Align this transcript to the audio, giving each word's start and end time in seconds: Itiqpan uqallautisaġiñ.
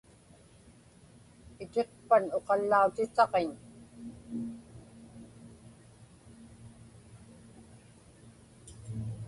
Itiqpan 1.63 2.23
uqallautisaġiñ. 2.37 3.49